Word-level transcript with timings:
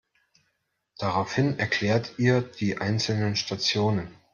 Daraufhin 0.97 1.59
erklärt 1.59 2.15
ihr 2.17 2.41
die 2.41 2.79
einzelnen 2.79 3.35
Stationen. 3.35 4.09